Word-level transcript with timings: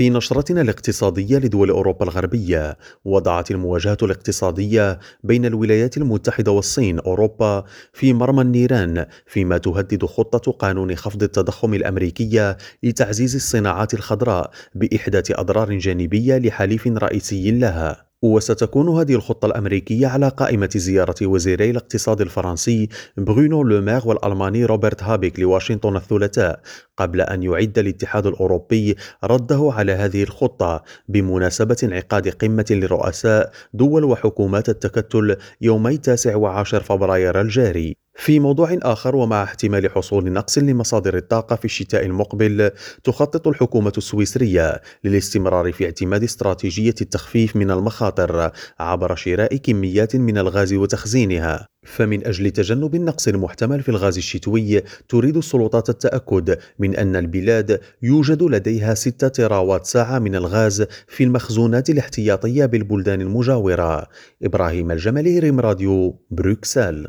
في 0.00 0.10
نشرتنا 0.10 0.60
الاقتصادية 0.60 1.38
لدول 1.38 1.70
أوروبا 1.70 2.04
الغربية 2.04 2.78
وضعت 3.04 3.50
المواجهة 3.50 3.96
الاقتصادية 4.02 4.98
بين 5.24 5.46
الولايات 5.46 5.96
المتحدة 5.96 6.52
والصين 6.52 6.98
أوروبا 6.98 7.64
في 7.92 8.12
مرمى 8.12 8.42
النيران 8.42 9.06
فيما 9.26 9.58
تهدد 9.58 10.04
خطة 10.04 10.52
قانون 10.52 10.96
خفض 10.96 11.22
التضخم 11.22 11.74
الأمريكية 11.74 12.56
لتعزيز 12.82 13.34
الصناعات 13.34 13.94
الخضراء 13.94 14.50
بإحداث 14.74 15.30
أضرار 15.30 15.78
جانبية 15.78 16.38
لحليف 16.38 16.86
رئيسي 16.86 17.50
لها. 17.50 18.09
وستكون 18.22 18.88
هذه 18.88 19.14
الخطة 19.14 19.46
الأمريكية 19.46 20.06
على 20.06 20.28
قائمة 20.28 20.70
زيارة 20.76 21.14
وزيري 21.22 21.70
الاقتصاد 21.70 22.20
الفرنسي 22.20 22.88
برونو 23.16 23.62
لومير 23.62 24.00
والألماني 24.04 24.64
روبرت 24.64 25.02
هابيك 25.02 25.40
لواشنطن 25.40 25.96
الثلاثاء 25.96 26.60
قبل 26.96 27.20
أن 27.20 27.42
يعد 27.42 27.78
الاتحاد 27.78 28.26
الأوروبي 28.26 28.96
رده 29.24 29.70
على 29.72 29.92
هذه 29.92 30.22
الخطة 30.22 30.82
بمناسبة 31.08 31.76
انعقاد 31.82 32.28
قمة 32.28 32.66
لرؤساء 32.70 33.52
دول 33.74 34.04
وحكومات 34.04 34.68
التكتل 34.68 35.36
يومي 35.60 35.96
9 35.96 36.36
وعاشر 36.36 36.82
فبراير 36.82 37.40
الجاري. 37.40 37.96
في 38.20 38.40
موضوع 38.40 38.78
آخر 38.82 39.16
ومع 39.16 39.42
احتمال 39.42 39.90
حصول 39.90 40.32
نقص 40.32 40.58
لمصادر 40.58 41.16
الطاقة 41.16 41.56
في 41.56 41.64
الشتاء 41.64 42.06
المقبل 42.06 42.70
تخطط 43.04 43.48
الحكومة 43.48 43.92
السويسرية 43.98 44.80
للاستمرار 45.04 45.72
في 45.72 45.84
اعتماد 45.84 46.22
استراتيجية 46.22 46.94
التخفيف 47.00 47.56
من 47.56 47.70
المخاطر 47.70 48.50
عبر 48.80 49.14
شراء 49.14 49.56
كميات 49.56 50.16
من 50.16 50.38
الغاز 50.38 50.72
وتخزينها. 50.72 51.66
فمن 51.86 52.26
أجل 52.26 52.50
تجنب 52.50 52.94
النقص 52.94 53.28
المحتمل 53.28 53.82
في 53.82 53.88
الغاز 53.88 54.16
الشتوي 54.16 54.82
تريد 55.08 55.36
السلطات 55.36 55.88
التأكد 55.88 56.58
من 56.78 56.96
أن 56.96 57.16
البلاد 57.16 57.80
يوجد 58.02 58.42
لديها 58.42 58.94
6 58.94 59.28
تيراوات 59.28 59.86
ساعة 59.86 60.18
من 60.18 60.34
الغاز 60.34 60.86
في 61.08 61.24
المخزونات 61.24 61.90
الاحتياطية 61.90 62.66
بالبلدان 62.66 63.20
المجاورة. 63.20 64.06
إبراهيم 64.42 64.90
الجمالي 64.90 65.38
ريم 65.38 65.60
راديو 65.60 66.20
بروكسل. 66.30 67.06